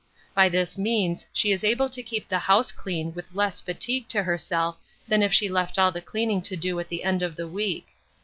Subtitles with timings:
[0.33, 4.23] By this means she is able to keep the house clean with less fatigue to
[4.23, 7.47] herself than if she left all the cleaning to do at the end of the
[7.47, 7.85] week.